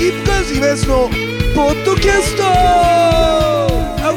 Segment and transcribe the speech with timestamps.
[0.00, 1.08] キープカーズイベントの
[1.54, 2.42] ポッドキャスト。
[2.42, 4.16] アウ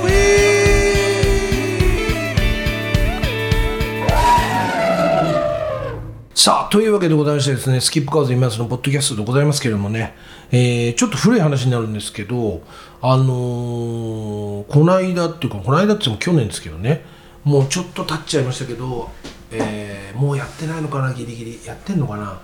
[6.34, 10.16] さあというわけでございましてですねスキップカーズイベントのポッドキャストでございますけれどもね、
[10.54, 12.62] えーちょっと古い話になるんですけど
[13.02, 17.04] あのーこの間っていうかこの間って言っても去年ですけどね
[17.44, 19.12] もうちょっと経っちゃいましたけど、
[19.52, 21.60] えーもうやってないのかなギリギリ。
[21.66, 22.40] やってんのかな？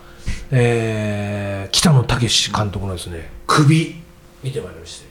[0.52, 3.95] えー北野武監督のですね首
[4.43, 5.09] 見てまいりまして。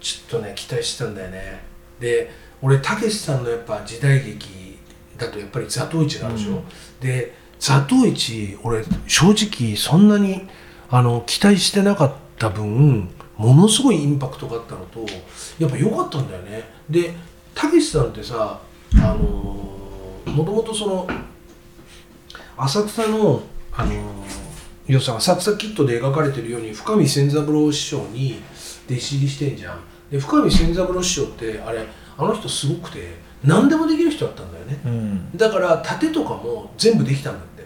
[0.00, 1.62] ちょっとね期待してたんだよね。
[2.00, 2.30] で
[2.62, 4.78] 俺武さんのやっぱ時代劇
[5.16, 6.62] だとやっぱり座頭市があるでしょ、
[7.00, 10.48] で座頭市俺正直そんなに
[10.88, 15.04] あの期待してなかった分ものすごいインパクトがあったのと
[15.58, 16.64] やっぱ良かったんだよね。
[16.88, 17.14] で
[17.54, 18.60] 武さんってさ
[18.94, 19.18] あの
[20.32, 21.06] もともとその
[22.56, 23.92] 浅草のあの
[24.92, 28.42] 要するに浅草キッドで描かれてるように深見千三郎師匠に
[28.88, 29.80] 弟子入りしてんじゃん。
[30.10, 31.86] で深見千三郎師匠ってあれ
[32.18, 35.36] あの人すごくて何でもできる人だったんだよね、うん。
[35.36, 37.64] だから盾とかも全部できたんだって。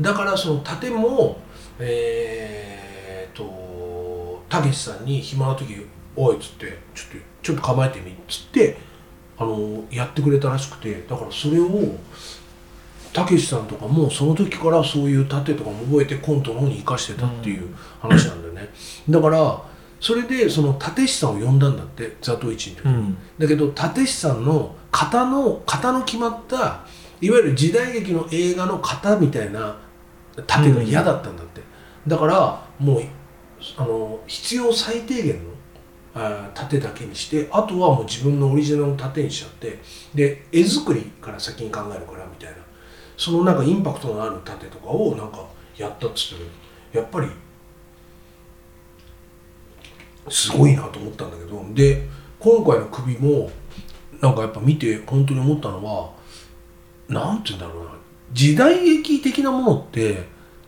[0.00, 1.40] だからその盾も
[1.78, 8.78] えー、とたけしさんに暇な時「おい」っつって「ちょっとちょっと構えてみ」っつって
[9.38, 11.68] あのやってくれたらしくてだからそれを
[13.16, 18.68] たけしさんとかもその時からそういう盾とかも覚えてコントの方に生かしてたっていう話なんだよね、
[19.08, 19.62] だから
[19.98, 23.16] それでその立石さんを呼んだんだって座頭市の時に、うん。
[23.38, 26.84] だけど立石さんの型の型の決まった
[27.22, 29.78] いわゆる時代劇の映画の型みたいな
[30.46, 31.62] 盾が嫌だったんだって、
[32.06, 33.02] だからもう
[33.78, 39.78] あの必要最低限の盾だけにしてあとはもう自分のオリジナルの盾にしちゃって
[40.14, 42.65] で絵作りから先に考えるからみたいな
[43.16, 45.44] そのなんかインパクトのある盾とかをなんか
[45.76, 46.50] やったっつってね
[46.92, 47.28] やっぱり
[50.28, 52.06] すごいなと思ったんだけどで
[52.38, 53.50] 今回の首も
[54.20, 56.10] なんかやっぱ見て本当に思ったのは
[57.08, 57.90] なんて言うんだろうな。
[58.32, 60.24] 時代劇的なものって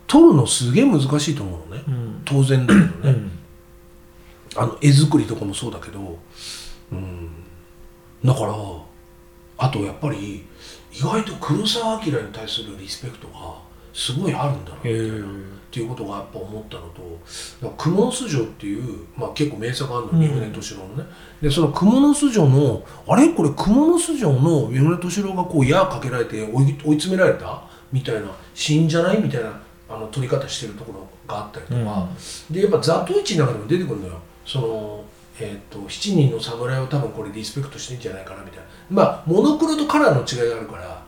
[0.06, 2.22] 撮るのすげえ難しいと思うのね、うん。
[2.25, 3.30] 当然だけどね、うん。
[4.56, 6.19] あの絵作りとかもそうだけど、
[6.92, 7.28] うん、
[8.25, 8.54] だから
[9.59, 10.47] あとやっぱり
[10.93, 13.54] 意外と黒澤明に対するリスペクトが
[13.93, 14.99] すごいあるんだなみたいな。
[14.99, 17.19] へーっていうことがやっぱ思ったのと
[17.62, 20.21] 「だから蜘蛛の巣城」っていう、まあ、結構名作あるのうん。
[20.21, 21.04] 三船敏郎のね、
[21.43, 23.28] でその蜘蛛の巣城のあれ？
[23.34, 27.62] これ蜘蛛の巣城の三船敏郎がこう矢かけられて追い追い詰められた？
[27.93, 29.21] みたいなシーンじゃない？
[29.21, 29.60] みたいな
[29.91, 32.09] あの撮り方してるところがあったりとか、
[32.50, 34.15] でやっぱ座頭市の中でも出てくるのよ。
[34.47, 35.04] その、
[35.41, 38.65] えー、と7人の侍を多分これリスペクトしてんじゃないかなみたいな。
[38.91, 41.06] まあモノクロとカラーの違いがあるから、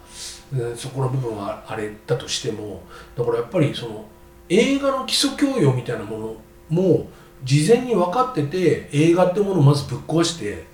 [0.53, 2.83] うんそこの部分はあれだとしても
[3.17, 4.05] だからやっぱりその
[4.49, 6.37] 映画の基礎教養みたいなもの
[6.69, 7.07] も
[7.45, 10.65] 事前に分かってて映画ってものをまずぶっ壊して、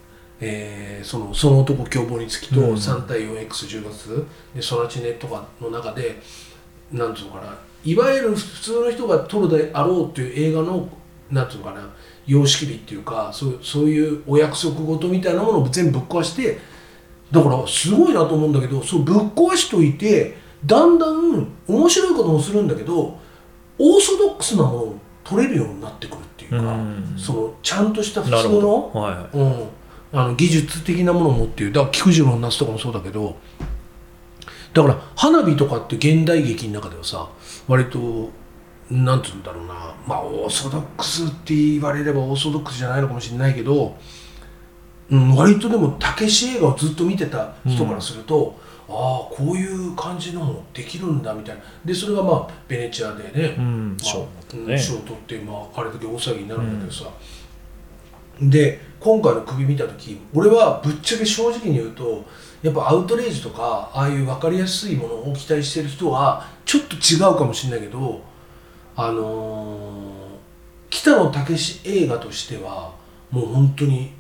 [0.41, 2.75] えーそのその男凶暴につきとうん。
[2.75, 6.21] 3対 4X10 月でソナチネとかの中で
[6.91, 10.89] なんつうのかないわゆる普通の人が撮るであろうっていう映画の
[11.31, 11.89] なんつうのかな
[12.27, 16.59] 様式美っていうかそうそういうお約束事みたいなものを全部ぶっ壊して
[17.31, 23.19] だからすごいなと思うんだけどそうぶっ壊しといてだんだん面白いこともするんだけど
[23.79, 27.15] オーソドックスなものを取れるようになってくるっていうか、うん。
[27.17, 29.69] そのちゃんとした普通のどはうん、
[30.13, 31.73] あの技術的なものを持っている。
[31.73, 33.37] だから菊次郎の夏とかもそうだけど
[34.73, 37.29] だから花火とかって現代劇の中ではさ
[37.67, 38.31] 割と
[38.91, 39.95] なんて言うんだろうな。
[40.07, 43.97] まあオーソドックスって言われればオーソドックスじゃないのかもしれないけど、
[45.11, 48.59] うん、割とでもたけし映画をずっと見てた人からすると、
[48.89, 51.63] ああこういう感じのもできるんだみたいな。
[51.85, 57.11] でそれがまあベネチアでね、いうんまあ賞うんね取って、まあ、あれだけ大騒ぎになるんだけどさ、
[58.41, 62.25] で今回の首見た時俺はぶっちゃけ正直に言うと
[62.63, 68.21] やっぱアウトレイジとかああいう分かりやすいものを期待してる人はちょっと違うかもしれないけど
[68.97, 70.07] あのー
[70.89, 72.95] 北野武映画としては
[73.31, 74.13] もう本当に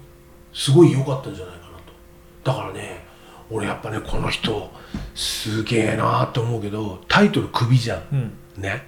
[0.52, 1.92] すごい良かったんじゃないかなと。
[2.44, 3.04] だからね
[3.50, 4.70] 俺やっぱねこの人
[5.14, 8.02] すげえなって思うけどタイトル「首」じゃん。
[8.12, 8.62] うん。
[8.62, 8.84] ね。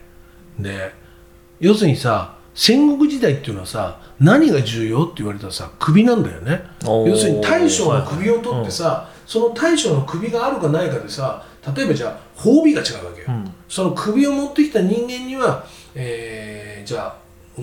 [0.59, 0.93] で
[1.61, 6.63] 要するにさ戦国時代っていうのはさ何が重要って言われたらさ首なんだよね。
[6.83, 11.45] 要するに大将の首を取ってさ、その大将の首があるかないかでさ
[11.75, 17.17] 例えばじゃあ褒美が違うわけよ、うんその首を持ってきた人間には、えーじゃあ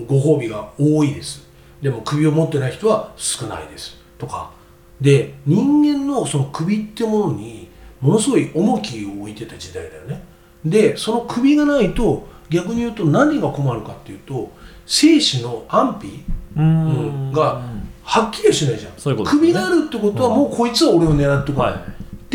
[0.06, 1.44] ご褒美が多いです。
[1.82, 3.96] でも首を持ってない人は少ないです。
[4.18, 4.52] とか。
[5.00, 7.68] で人間のその首ってものに
[8.00, 10.22] ものすごい重きを置いてた時代だよね。
[10.64, 14.52] でその首がないと逆に言うと何が困るかっていうと
[14.86, 16.22] 生死の安否
[16.56, 17.32] うん。
[17.32, 17.62] が
[18.04, 18.92] はっきりはしないじゃん。
[19.24, 19.30] ね。
[19.30, 21.82] 首があるってことはもうこいつは俺を狙ってこない、はい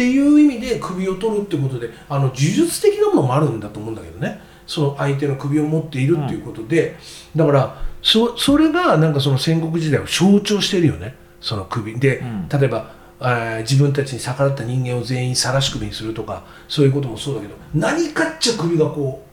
[0.01, 4.42] っていう意味で首を取るってことであの呪術的なものもあるんだと思うんだけどね。
[4.65, 6.98] その相手の首を持っているっていうことで、
[7.36, 11.15] だからそそれがなんかその戦国時代を象徴してるよね。
[11.39, 12.00] その首。
[12.00, 12.50] で、うん。
[12.50, 19.24] 例えばあー自分たちに逆らった人間を全員晒し首にするとかそういうこともそうだけど何かっちゃ首がこ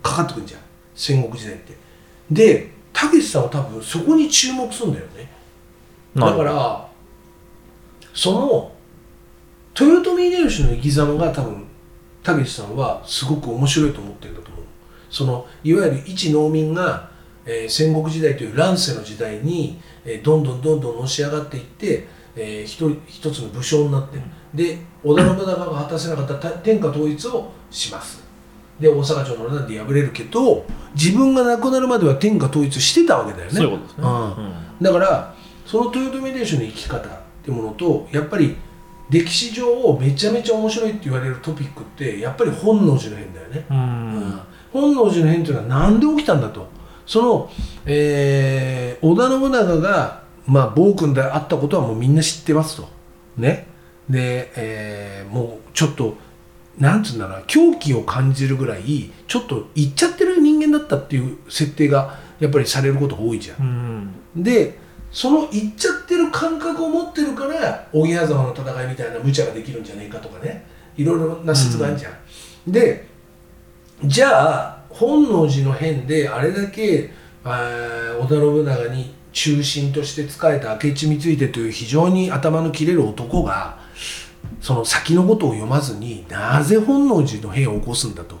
[0.00, 0.60] うかかってくるんじゃん。
[0.94, 1.76] 戦国時代って。
[2.30, 5.28] でたけしさんは多分そこに注目するんだよね。
[6.14, 6.88] だから
[8.14, 8.71] その
[9.78, 11.64] 豊臣秀吉の生き様が多分
[12.22, 14.64] たけしさんはすごく面白いと思ってるんだと思う。
[15.10, 17.10] そのいわゆる一農民が、
[17.44, 24.18] えー戦国時代という乱世の時代に、えーどんどんどんどんのし上がっていって、えー一人一つの武将になって、
[24.54, 28.22] で織田信長が果たせなかったた天下統一をします。
[28.78, 30.64] で大阪城の乱で敗れるけど
[30.94, 33.52] 自分が亡くなるまでは天下統一してたわけだよね。
[33.52, 34.04] そういうことですね。
[34.04, 34.12] うん。
[34.12, 35.34] うんだから
[35.64, 37.10] その豊臣秀吉の生き方っ
[37.44, 38.56] ていうものとやっぱり
[39.10, 39.66] 歴史上
[40.00, 43.80] めちゃめちゃ面白いって言われるトピックってやっぱり本能寺の変だよね、ううん
[44.30, 44.40] ん。
[44.72, 46.66] 本能寺の変っていうのは何で起きたんだと。
[47.04, 47.50] その、
[47.84, 52.88] えー織田信長が、まあ、暴君であったことはもうみんな知ってますと。
[53.36, 53.66] ね。
[54.08, 56.16] で、えーもうちょっと
[56.78, 57.44] なんつうんだろうな。
[57.46, 64.14] 狂気を感じるぐらいちょっと行っちゃってる人間だったっていう設定がやっぱりされることが多いじゃん。
[64.36, 64.42] うん。
[64.42, 64.78] で
[65.12, 70.64] その行っちゃってる感覚を持ってるから荻原沢の戦いみたいな無茶ができるんじゃねえかとかね。
[70.96, 73.06] いろいろな説があるじゃん、で
[74.04, 77.10] じゃあ本能寺の変であれだけ
[77.42, 83.78] 織田信長に中心として仕えた明智光秀という非常に頭の切れる男が
[84.60, 88.36] その先のことを読まずになぜ本能寺の変を起こすんだと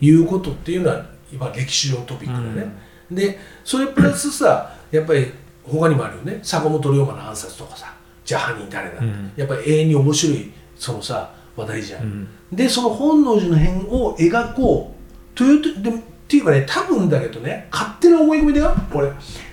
[0.00, 2.72] いうことっていうのは今歴史上のトピックだね、
[3.10, 5.32] でそれプラスさやっぱり
[5.64, 6.40] 他にもあるよね。
[6.42, 7.94] 坂本龍馬の暗殺とかさ。
[8.24, 9.32] じゃあ犯人誰だ、うん。
[9.36, 12.28] やっぱり永遠に面白いそのさ話題じゃん、うん。
[12.52, 15.02] でその本能寺の変を描こう。
[15.36, 15.98] というとでっ
[16.28, 18.74] ていうかね多分だけどね勝手な思い込みだよ。
[18.92, 19.10] これ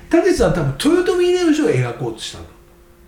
[0.10, 2.44] 武さんは多分豊臣秀吉を描こうとしたん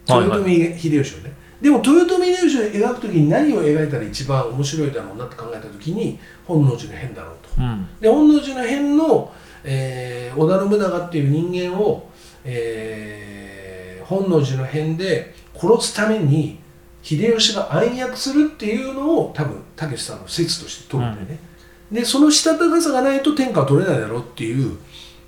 [0.06, 0.52] だはいはい。
[0.52, 7.50] 豊臣秀吉をね、でも豊臣秀吉を描く時に何を描いたら一番面白いだろうなって考えた時に本能寺の変だろうと。
[7.58, 7.88] うん。
[8.00, 9.32] で本能寺の変の、
[9.64, 12.10] えー織田信長っていう人間を、
[12.44, 16.60] えー本能寺の変で殺すために
[17.02, 21.40] 秀吉が暗躍するっていうのを多分たけしさんの説として取るんだよね、
[21.92, 24.78] でそのしたたかさがないと天下は取れないだろうっていう。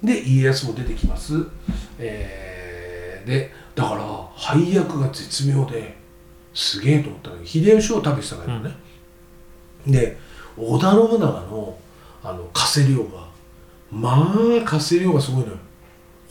[0.04, 1.46] で家康も出てきます、
[1.98, 4.04] えーでだから
[4.36, 5.96] 配役が絶妙で
[6.54, 8.76] すげえと思ったのに秀吉をたけしさんがやるのね、
[9.88, 10.18] で
[10.58, 11.78] 織田信長の
[12.22, 13.30] あの加瀬亮が
[13.90, 15.58] まあ加瀬亮がすごいのよ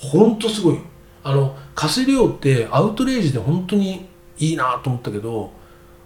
[0.02, 0.78] ほんとすごい
[1.24, 4.08] あの加瀬亮ってアウトレイジで本当に
[4.38, 5.52] いいなと思ったけど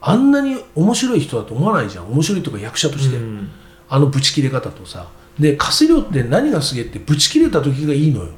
[0.01, 2.13] あんなに面白い人だと思わないじゃん。
[2.13, 3.51] 面白いとか役者として、うん。
[3.89, 5.09] あのブチ切れ方とさ。
[5.39, 8.31] で加瀬亮って何がすげえってブチ切れた時がいいのよ。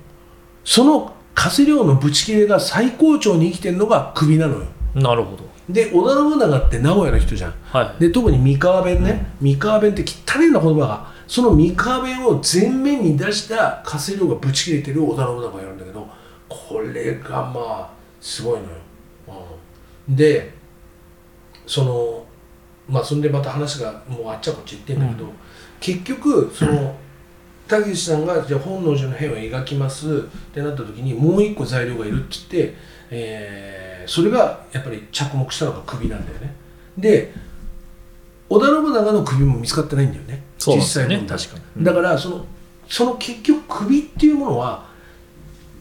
[0.64, 4.66] その加瀬亮のブチ切れが最高潮に生きてるのが首なのよ。
[4.94, 7.54] なるほどで織田信長って名古屋の人じゃん。
[7.64, 8.00] はい。
[8.00, 11.18] で特に三河弁ね、三河弁って汚いな言葉が。
[11.28, 16.08] その三河弁を前面に出した加瀬亮がブチ切れてる織田信長がいるんだけど
[16.48, 18.68] これがまあすごいのよ、
[20.08, 20.54] うん、で
[21.66, 22.24] その
[22.88, 25.32] まあそんでまた話がもうあっちゃこっち行ってんだけど、うん。
[25.80, 26.96] 結局その
[27.68, 30.20] たけしさんがじゃあ本能寺の変を描きますっ
[30.54, 32.74] てなった時にもう一個材料がいるって言って、
[33.10, 36.54] えーそれがやっぱり着目したのが首なんだよね。
[36.96, 37.32] で
[38.48, 40.42] 織田信長の首も見つかってないんだよね。
[40.58, 41.16] そうなんですよね。
[41.18, 41.38] 問題。
[41.38, 41.64] 確かに。
[41.76, 41.84] うん。
[41.84, 42.46] だからその
[42.88, 44.88] その結局首っていうものは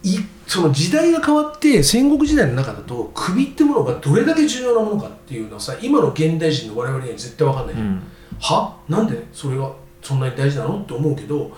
[0.04, 7.88] いその時代が変わって戦国時代の中だと首ってものがどれだけ重要なものかっていうのはさ今の現代人の我々には絶対分かんないじゃん。
[7.88, 8.04] うん。
[8.40, 8.78] は？
[8.90, 10.82] なんでそれがそんなに大事なの？
[10.82, 11.52] って思うけど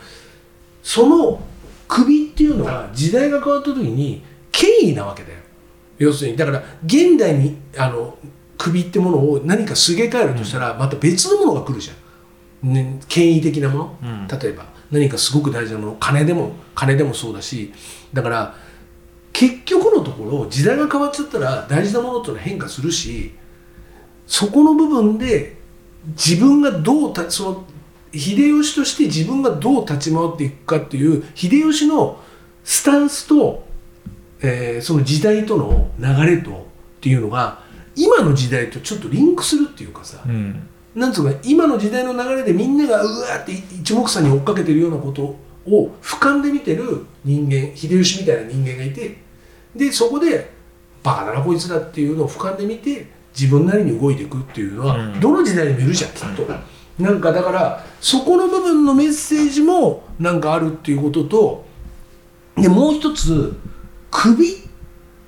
[0.84, 1.42] その
[1.88, 5.40] 首っていうのは時代が変わった時に権威なわけだよ
[6.00, 8.18] 要するにだから現代にあの
[8.58, 14.28] 首ってものを何かすげ替えるとしたらまた別のものが来るじゃん、ね、権威的なもの、うん。
[14.28, 15.98] 例えば何かすごく大事なもの。
[16.00, 17.72] 金でも金でもそうだし。
[18.14, 18.56] だから
[19.32, 23.36] 結局のところ時代が変わっちゃったら大事なものっていうのは変化するし
[24.26, 25.58] そこの部分で
[26.08, 27.66] 自分がどうたその
[28.14, 32.20] 秀吉として自分がどう立ち回っていくかっていう秀吉の
[32.64, 33.64] スタンスと、
[34.42, 36.54] えーその時代との流れとっ
[37.02, 37.64] ていうのが
[37.96, 45.36] 今の時代とちょっとリンクするっていうかさ、うんなんつうか今の時代の流れでみんながうわーって一目散に追っかけてるようなこと
[45.68, 49.18] を俯瞰で見てる人間秀吉みたいな人間がいて
[49.76, 50.50] でそこで
[51.04, 56.46] バカだなこいつらっていうのを俯瞰で見て自分なりに動いていくっていうのは、うんどの時代にもいるじゃんきっと。
[56.98, 61.66] なんかだからそこの部分のメッセージもなんかあるっていうことと
[62.58, 63.56] でもう一つ
[64.12, 64.58] 首っ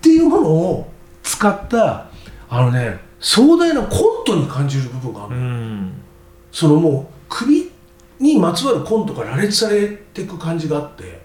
[0.01, 0.91] ていうものを
[1.23, 2.07] 使った
[2.49, 5.41] あのね壮大なコントに感じる部分があるの。
[5.41, 5.93] うん。
[6.51, 7.71] そのもう首
[8.19, 11.21] にまつわるコントが羅列されていく感じがあって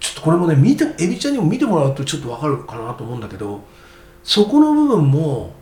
[0.00, 3.60] ちょっとこれもね見てエビちゃんにも見てもらうとちょっとわかるかなと思うんだけど
[4.24, 5.52] そこの部分も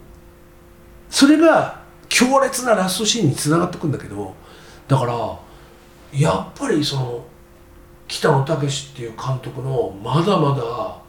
[1.10, 4.34] それが強烈なラストシーンにつながってくんだけど
[4.88, 5.38] だから
[6.18, 7.24] やっぱりその
[8.08, 11.05] 北野武っていう監督のまだまだ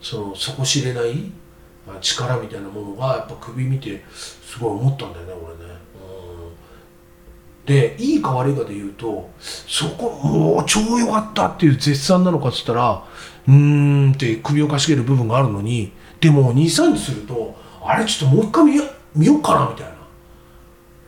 [0.00, 1.30] その底知れない
[1.86, 5.72] あ力みたいなものがやっぱ首見てすごい思ったんだよね俺ね。
[5.94, 13.04] うんでいいか悪いかで言うとそこもう超良かったっていう絶賛なのかっつったら
[13.46, 19.98] うーんって首をかしげる部分があるのにでも23日するとあれちょっともう一回見よ見ようかなみたいな。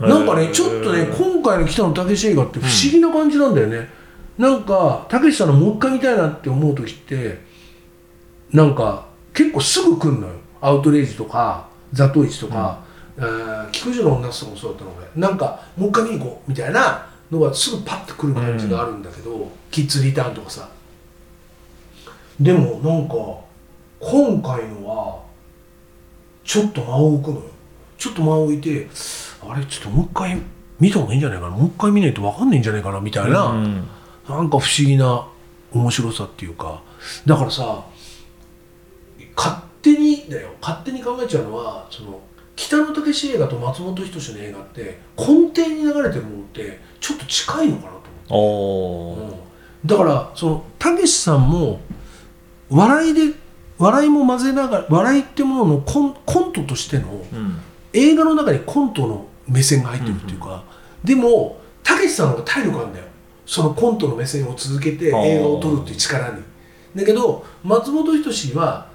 [0.00, 3.88] なんかね、ちょっとね、今回の北野武映画って不思議な感じなんだよね。
[4.38, 7.44] なんか、武さんのもう一回見たいなって思う時って、
[8.52, 10.34] なんか、結構すぐ来んのよ。
[10.60, 12.80] アウトレイジとか、ザトウイチとか、
[13.16, 15.20] えー菊池の女とかもそうだったの俺。
[15.20, 20.68] なんか、もう一回見に行こうみたいなのがすぐパッて来る感じがあるんだけど、キッズリターンとかさ。
[22.40, 23.14] でも、なんか、
[24.00, 25.20] 今回のは、
[26.44, 27.42] ちょっと間を置くのよ。
[27.98, 28.88] ちょっと間を置いて、
[29.46, 30.38] あれ、ちょっともう一回
[30.80, 31.56] 見た方がいいんじゃないかな。
[31.56, 33.44] もう一回見ないと分かんないんじゃないかな、みたいな。
[33.46, 33.88] うん
[34.28, 35.26] なんか不思議な
[35.72, 36.80] 面白さっていうか
[37.26, 37.82] だからさ
[40.70, 42.20] 勝手に考えちゃうのはその
[42.54, 45.24] 北野武映画と松本人志の映画って根
[45.54, 47.90] 底に流れてるものってちょっと近いのかな
[48.28, 49.38] とお思って、ー。
[49.84, 49.86] うん。
[49.86, 51.80] だからその武さんも
[52.68, 53.34] 笑いで
[53.78, 57.58] 笑いも混ぜながら笑いってもののコンコントとしてのうん。
[57.92, 60.62] 映画の中にコントの目線が入ってるっていうか、
[61.02, 63.04] でもたけしさんの方が体力あるんだよ。
[63.46, 66.42] そのコントの目線を続けて映画を撮るっていう力に。
[66.94, 68.89] だけど松本人志は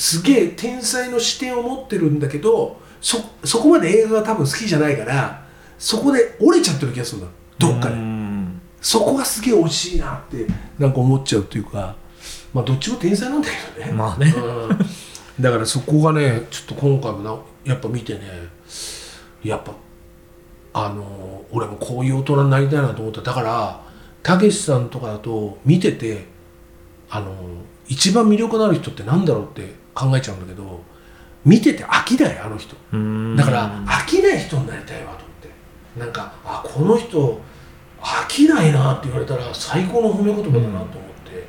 [0.00, 5.44] すげえ天才の視点を持ってるんだけどそそこまで映画が多分好きじゃないから
[5.78, 7.30] そこで折れちゃってる気がするんだ。
[7.58, 7.96] どっかで。
[7.96, 8.62] うん。
[8.80, 10.46] そこがすげえ惜しいなって
[10.78, 11.94] なんか思っちゃうっていうか
[12.54, 13.92] まあどっちも天才なんだけどね。
[13.92, 14.32] まあね。
[14.34, 14.78] うん。
[15.38, 18.20] だからそこがねちょっと今回もなやっぱ見てね
[19.44, 19.74] やっぱ
[20.72, 23.20] あの俺もこういう大人になりたいなと思った。
[23.20, 23.82] だから
[24.22, 26.24] たけしさんとかだと見てて
[27.10, 27.34] あの
[27.86, 30.82] 一番魅力のある人ってなんだろうって考えちゃうんだけど
[31.44, 32.76] 見てて飽きないあの人。
[32.92, 33.36] うん。
[33.36, 35.50] だから飽きない人になりたいわと思って。
[35.98, 37.40] なんかあこの人
[38.00, 40.88] 飽きないなって言われたら最高の褒め言葉だなと思っ
[41.24, 41.46] て、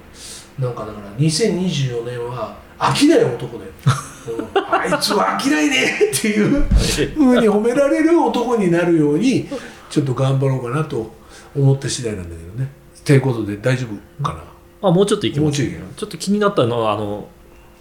[0.59, 4.47] なんかだから2024年は飽きない男で、うん。
[4.73, 9.47] あいつは飽きないねっていうふうに褒められる男になるように
[9.89, 11.13] ちょっと頑張ろうかなと
[11.55, 12.69] 思った次第なんだけどね。
[13.03, 14.43] ということで大丈夫かな、
[14.87, 15.43] あもうちょっといきます。
[15.43, 15.83] もうちょいいける？
[15.95, 17.27] ちょっと気になったのはあの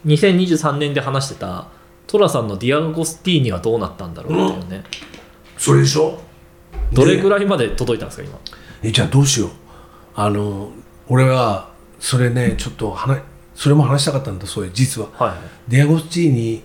[0.07, 1.69] 2023年で話してた
[2.07, 4.85] 寅さんのディアゴスティーニはどうなったんだろうっていうね、
[5.57, 6.19] それでしょ？
[6.93, 8.39] どれぐらいまで届いたんですか今？
[8.83, 9.51] えじゃあどうしよう。
[10.15, 10.71] あの
[11.09, 13.21] 俺はそれねちょっと話
[13.55, 15.09] それも話したかったんだそういう実は。
[15.19, 15.37] は
[15.69, 16.63] デアゴスチーニ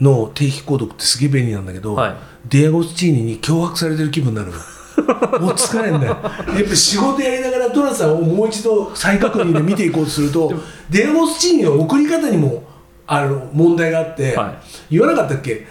[0.00, 2.14] の定期購読ってすげえ便利なんだけど、はい。
[2.48, 4.58] デアゴスチーニに脅迫されてる気分になるの
[5.02, 6.16] もう疲れんだよ。
[6.22, 10.52] やっぱ仕事やりながらトラさんをもう一度再確認で見ていこうとすると
[10.88, 12.62] デアゴスチーニの送り方にも
[13.06, 14.54] あの問題があって、は
[14.90, 15.66] 言わなかったっけ？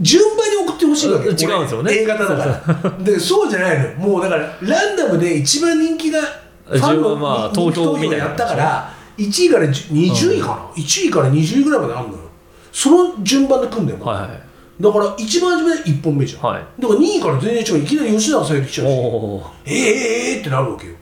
[0.00, 1.92] 順番に送ってほしいわけうん違うんですよね。
[1.92, 2.90] A 型だから。
[3.04, 6.20] でそうじゃないのもうだからランダムで一番人気が
[6.66, 8.26] ファンのまあ投票みたいな。
[8.26, 12.20] やったから1位から10 20位かな、1位から20位ぐらいまであるのよ。
[12.70, 14.47] その順番で組んでるの、はいはい
[14.80, 16.62] だから一番初めで1本目じゃん、はい。
[16.80, 18.90] だから2位から全然違ういきなり吉永小百合来ちゃうし。
[18.90, 20.94] えー、えー、えーってなるわけよ。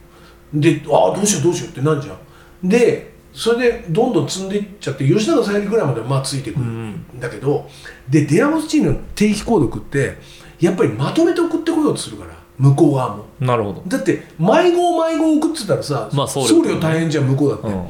[0.54, 2.68] でああどうしようどうしようってなんじゃん。
[2.68, 6.64] でそれでどんどん積んでいっちゃって吉永小百合ぐらいまではまあついてくる。
[6.64, 7.20] ん。
[7.20, 7.68] だけど、
[8.08, 10.16] でデアゴスチーニの定期購読って
[10.58, 13.24] やっぱりまとめて送ってこようとするから向こう側も。
[13.40, 17.86] なるほど、だって迷子迷子送ってたらさ、まあ送料送料大変じゃん向こうだって、うん、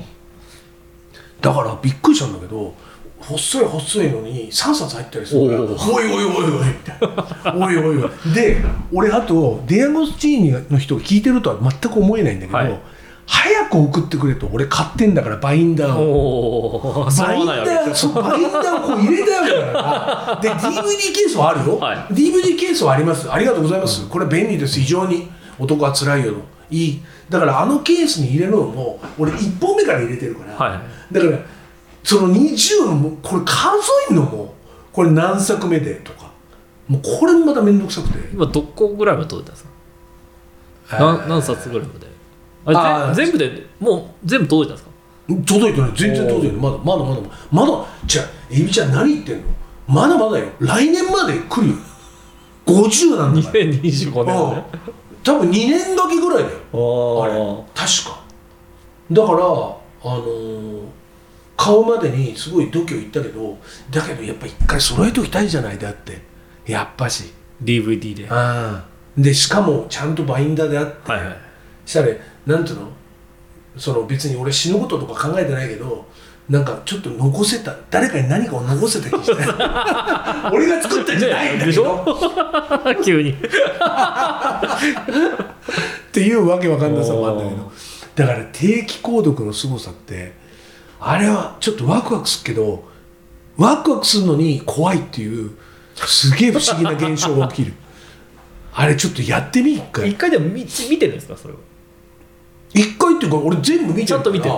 [1.40, 2.74] だからびっくりしたんだけど
[3.18, 7.66] 細い細いのに3冊入ったりするからおおいおいおいおいみたいな。
[7.66, 8.10] おいおいおい。
[8.34, 8.58] で
[8.92, 12.80] 俺あとデアゴスチーニの人が聞いてるとは全く思えないんだけど、はい。
[13.28, 17.08] 早く送ってくれと俺買ってんだからバインダーを。
[17.18, 20.40] バインダーそうバインダーをこう入れたわけだから。
[20.40, 21.96] で DVD ケースはあるよ、はい。
[22.14, 23.28] DVD ケースはあります。
[23.32, 24.78] ありがとうございます、これ便利です。
[24.78, 25.28] 非常に。
[25.58, 26.32] 男はつらいよ。
[26.32, 26.38] の
[26.70, 27.02] いい。
[27.28, 30.76] だからあのケースに入れるのも俺1本目から入れてるから、は
[31.10, 31.14] い。
[31.14, 31.38] だから
[32.06, 33.66] その20のもこれ数
[34.10, 34.54] えるのも
[34.92, 36.30] これ何作目でとか。
[36.86, 38.28] もうこれもまた面倒くさくて。
[38.32, 39.66] 今どこぐらいまで届いたんです
[40.88, 40.98] か？
[41.18, 42.06] 何何冊ぐらいまで？
[42.66, 45.44] あれ全全部でもう全部届いたんですか？
[45.58, 45.92] 届いてない。
[45.96, 46.62] 全然届いてない。
[46.62, 47.86] まだまだまだまだ。
[48.06, 49.42] じゃあエビちゃん何言ってんの？
[49.88, 50.46] まだまだよ。
[50.60, 51.74] 来年まで来るよ。
[52.66, 53.64] 50なんだから。
[53.64, 54.64] 2025年うんね
[55.24, 57.22] 多分2年だけぐらいだよ。
[57.24, 57.36] あれあ
[57.74, 58.22] 確か。
[59.10, 60.82] だからあのー
[61.66, 63.58] 買うまでにすごい度胸いったけど
[63.90, 66.20] だけどやっぱ一回揃えておきたいじゃないだって。
[66.66, 67.32] やっぱし。
[67.62, 68.28] DVD で。
[68.28, 68.84] はああ。
[69.16, 71.36] でしかもちゃんとバインダーであって、いはい。
[71.84, 72.08] したら
[72.46, 72.88] なんていうの？
[73.76, 76.06] その別に俺死ぬこととか考えてないけど
[76.48, 77.74] なんかちょっと残せた。
[77.90, 79.32] 誰かに何かを残せた気して。
[80.52, 82.04] 俺が作ったんじゃないんだけでしどょ？
[83.04, 83.30] 急に。
[83.30, 83.34] っ
[86.12, 87.72] ていうわけわかんなさもあるんだけど。
[88.14, 90.32] だから定期購読の凄さって
[91.00, 92.84] あれはちょっとワクワクするけど
[93.56, 95.50] ワクワクするのに怖いっていう
[95.94, 97.74] すげえ不思議な現象が起きる。
[98.74, 100.10] あれちょっとやってみ一回。
[100.10, 101.56] 一回でも見見てるんですかそれを
[102.74, 104.54] 一回っていうか俺全部見てるちゃんと見てだ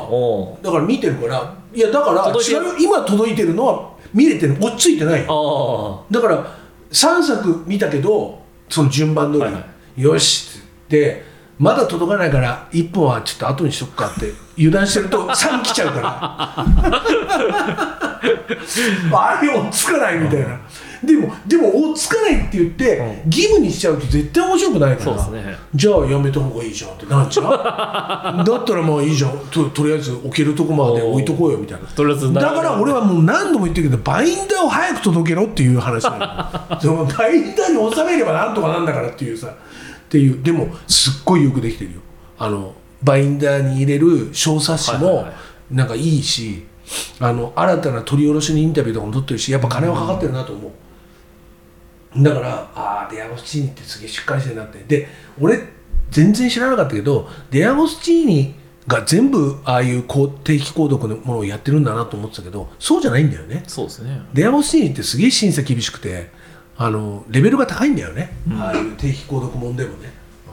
[0.73, 1.55] から見てるから。
[1.73, 4.57] いやだから違うよ今届いてるのは見れてる。
[4.61, 5.21] 落ち着いてない。
[5.21, 6.59] だから
[6.91, 9.65] 3作見たけどその順番通り、はいは
[9.97, 11.23] よしって
[11.59, 16.09] まだ届かないから1本はちょっと後にしとくかって 油断してると3来ちゃうから。
[19.13, 20.59] あれ追っつかないみたいな。
[21.05, 25.27] でもでも追っつかないって言って、う義務にしちゃうと絶対面白くないから。
[25.29, 25.57] ね。
[25.75, 27.45] じゃあやめた方がいいじゃんってなっちゃう。
[28.45, 29.39] だったらまあいいじゃん。
[29.51, 32.41] ととりあえず置けるとこまで置いとこうよみたいな。
[32.41, 39.55] だから俺はもう何度も言ってるけどバインダーを早く届けろっていう話なのそのバインダーに収めればなんとかなんだからっていうさ
[40.09, 42.01] っていうでもすっごいよくできてるよ。
[42.39, 45.27] あのバインダーに入れる小冊子も
[45.71, 46.65] なんかいいし、
[47.21, 50.73] あの新たな取り下ろしのインタビューとかも取ってるしやっぱ金はかかってるなと思
[52.17, 54.83] う、だからああデアゴスチーニってすげえしっかりしてるなって。
[54.89, 55.61] で俺
[56.11, 58.55] 全然知らなかったけどデアゴスチーニ
[58.87, 63.63] が全部ああいう定期購読のものをやってるんだなと思ってたけどそうじゃないんだよね。
[63.67, 64.23] そうですね。
[64.33, 66.31] デアゴスチーニってすげえ審査厳しくて
[66.81, 70.13] あのレベルが高いんだよね、ああいう定期購読本でもね、
[70.47, 70.53] うん、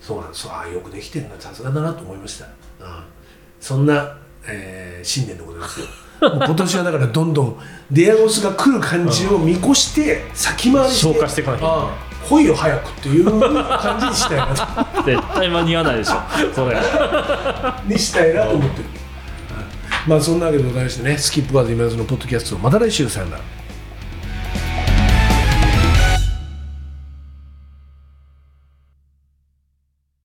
[0.00, 0.46] そうなんです。
[0.46, 1.40] ああよくできてるな。
[1.40, 2.50] さすがだなと思いました、うん、
[3.58, 5.86] そんな、えー新年でございますよ。
[6.20, 7.56] 今年はだからどんどん
[7.90, 11.86] デアゴスが来る感じを見越して先回りして消化していかなきゃいけない。
[11.86, 15.02] ああ来いよ早くっていう感じにしたいなと。
[15.06, 16.20] 絶対間に合わないでしょ。
[16.54, 16.76] それ。
[17.86, 18.84] にしたいなと思ってる、
[20.06, 23.42] まあそんなわけでございましてねスキップカーズ今津のポッドキャストまた来週さよなら